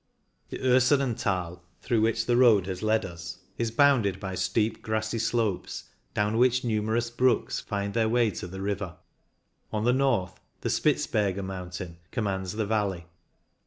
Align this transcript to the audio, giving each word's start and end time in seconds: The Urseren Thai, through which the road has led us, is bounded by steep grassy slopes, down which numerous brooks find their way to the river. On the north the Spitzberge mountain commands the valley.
The 0.49 0.57
Urseren 0.57 1.13
Thai, 1.13 1.57
through 1.83 2.01
which 2.01 2.25
the 2.25 2.35
road 2.35 2.65
has 2.65 2.81
led 2.81 3.05
us, 3.05 3.37
is 3.59 3.69
bounded 3.69 4.19
by 4.19 4.33
steep 4.33 4.81
grassy 4.81 5.19
slopes, 5.19 5.91
down 6.15 6.39
which 6.39 6.63
numerous 6.63 7.11
brooks 7.11 7.59
find 7.59 7.93
their 7.93 8.09
way 8.09 8.31
to 8.31 8.47
the 8.47 8.61
river. 8.61 8.97
On 9.71 9.83
the 9.83 9.93
north 9.93 10.39
the 10.61 10.69
Spitzberge 10.71 11.43
mountain 11.43 11.97
commands 12.09 12.53
the 12.53 12.65
valley. 12.65 13.05